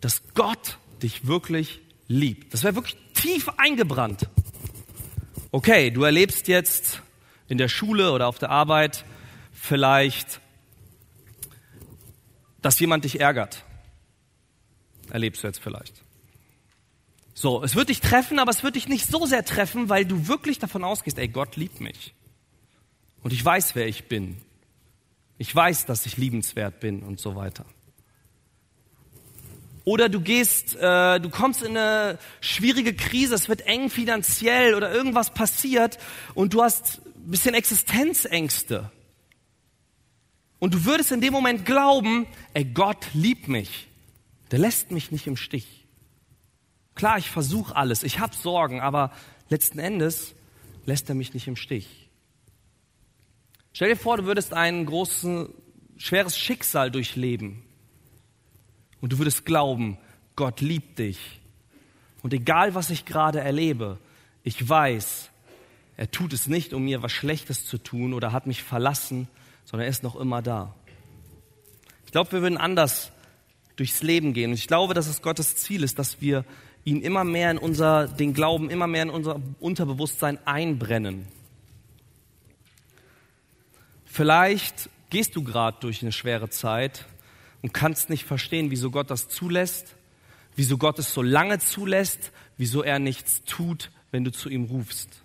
[0.00, 2.52] dass Gott dich wirklich liebt.
[2.52, 4.28] Das wäre wirklich tief eingebrannt.
[5.50, 7.02] Okay, du erlebst jetzt
[7.48, 9.04] in der Schule oder auf der Arbeit
[9.52, 10.40] vielleicht,
[12.60, 13.64] dass jemand dich ärgert
[15.12, 16.02] erlebst du jetzt vielleicht.
[17.34, 20.26] So, es wird dich treffen, aber es wird dich nicht so sehr treffen, weil du
[20.26, 22.14] wirklich davon ausgehst, ey, Gott liebt mich.
[23.22, 24.36] Und ich weiß, wer ich bin.
[25.38, 27.64] Ich weiß, dass ich liebenswert bin und so weiter.
[29.84, 34.92] Oder du gehst, äh, du kommst in eine schwierige Krise, es wird eng finanziell oder
[34.92, 35.98] irgendwas passiert
[36.34, 38.90] und du hast ein bisschen Existenzängste.
[40.60, 43.88] Und du würdest in dem Moment glauben, ey, Gott liebt mich.
[44.52, 45.86] Der lässt mich nicht im Stich.
[46.94, 49.10] Klar, ich versuche alles, ich habe Sorgen, aber
[49.48, 50.34] letzten Endes
[50.84, 52.10] lässt er mich nicht im Stich.
[53.72, 55.48] Stell dir vor, du würdest ein großes,
[55.96, 57.62] schweres Schicksal durchleben
[59.00, 59.96] und du würdest glauben,
[60.36, 61.40] Gott liebt dich.
[62.22, 63.98] Und egal, was ich gerade erlebe,
[64.42, 65.30] ich weiß,
[65.96, 69.28] er tut es nicht, um mir was Schlechtes zu tun oder hat mich verlassen,
[69.64, 70.74] sondern er ist noch immer da.
[72.04, 73.12] Ich glaube, wir würden anders
[73.76, 74.50] durchs Leben gehen.
[74.50, 76.44] Und ich glaube, dass es Gottes Ziel ist, dass wir
[76.84, 81.26] ihn immer mehr in unser, den Glauben immer mehr in unser Unterbewusstsein einbrennen.
[84.04, 87.06] Vielleicht gehst du gerade durch eine schwere Zeit
[87.62, 89.94] und kannst nicht verstehen, wieso Gott das zulässt,
[90.56, 95.22] wieso Gott es so lange zulässt, wieso er nichts tut, wenn du zu ihm rufst.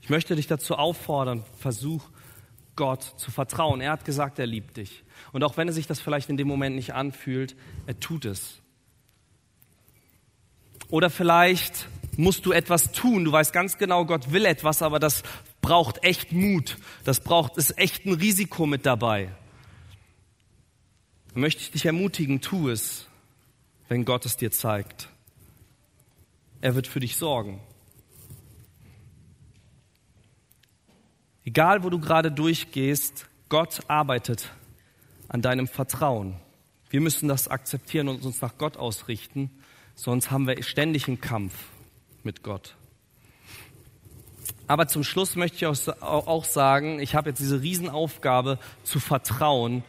[0.00, 2.08] Ich möchte dich dazu auffordern, versuch
[2.76, 3.82] Gott zu vertrauen.
[3.82, 5.02] Er hat gesagt, er liebt dich.
[5.32, 7.56] Und auch wenn er sich das vielleicht in dem Moment nicht anfühlt,
[7.86, 8.60] er tut es.
[10.88, 13.24] Oder vielleicht musst du etwas tun.
[13.24, 15.22] Du weißt ganz genau, Gott will etwas, aber das
[15.60, 16.78] braucht echt Mut.
[17.04, 19.30] Das braucht, ist echt ein Risiko mit dabei.
[21.32, 23.06] Dann möchte ich dich ermutigen, tu es,
[23.88, 25.08] wenn Gott es dir zeigt.
[26.60, 27.60] Er wird für dich sorgen.
[31.44, 34.50] Egal, wo du gerade durchgehst, Gott arbeitet
[35.28, 36.36] an deinem Vertrauen.
[36.90, 39.50] Wir müssen das akzeptieren und uns nach Gott ausrichten,
[39.94, 41.54] sonst haben wir ständig einen Kampf
[42.22, 42.74] mit Gott.
[44.66, 49.82] Aber zum Schluss möchte ich auch sagen, ich habe jetzt diese Riesenaufgabe zu vertrauen.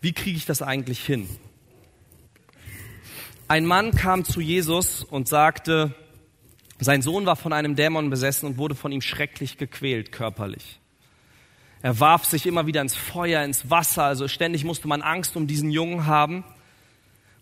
[0.00, 1.28] Wie kriege ich das eigentlich hin?
[3.46, 5.94] Ein Mann kam zu Jesus und sagte,
[6.80, 10.80] sein Sohn war von einem Dämon besessen und wurde von ihm schrecklich gequält körperlich.
[11.82, 15.48] Er warf sich immer wieder ins Feuer, ins Wasser, also ständig musste man Angst um
[15.48, 16.44] diesen Jungen haben.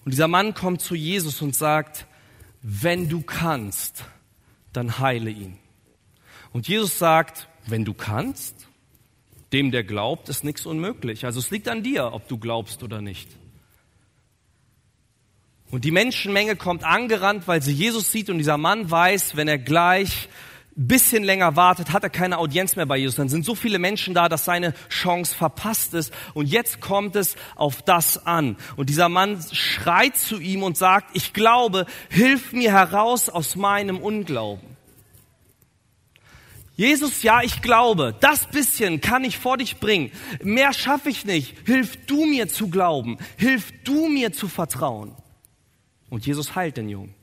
[0.04, 2.06] Und dieser Mann kommt zu Jesus und sagt,
[2.62, 4.04] wenn du kannst,
[4.72, 5.58] dann heile ihn.
[6.52, 8.66] Und Jesus sagt, wenn du kannst,
[9.52, 11.26] dem, der glaubt, ist nichts unmöglich.
[11.26, 13.28] Also es liegt an dir, ob du glaubst oder nicht.
[15.70, 19.58] Und die Menschenmenge kommt angerannt, weil sie Jesus sieht und dieser Mann weiß, wenn er
[19.58, 20.28] gleich
[20.88, 23.16] bisschen länger wartet, hat er keine Audienz mehr bei Jesus.
[23.16, 26.12] Dann sind so viele Menschen da, dass seine Chance verpasst ist.
[26.34, 28.56] Und jetzt kommt es auf das an.
[28.76, 33.98] Und dieser Mann schreit zu ihm und sagt, ich glaube, hilf mir heraus aus meinem
[33.98, 34.70] Unglauben.
[36.76, 40.10] Jesus, ja, ich glaube, das bisschen kann ich vor dich bringen.
[40.42, 41.54] Mehr schaffe ich nicht.
[41.66, 43.18] Hilf du mir zu glauben.
[43.36, 45.14] Hilf du mir zu vertrauen.
[46.08, 47.19] Und Jesus heilt den Jungen.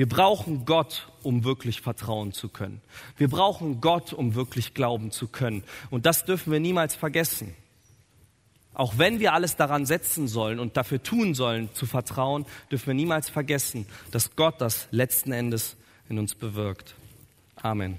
[0.00, 2.80] Wir brauchen Gott, um wirklich vertrauen zu können.
[3.18, 5.62] Wir brauchen Gott, um wirklich glauben zu können.
[5.90, 7.54] Und das dürfen wir niemals vergessen.
[8.72, 12.94] Auch wenn wir alles daran setzen sollen und dafür tun sollen, zu vertrauen, dürfen wir
[12.94, 15.76] niemals vergessen, dass Gott das letzten Endes
[16.08, 16.94] in uns bewirkt.
[17.56, 17.98] Amen.